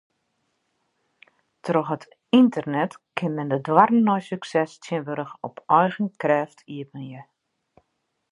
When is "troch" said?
1.67-1.91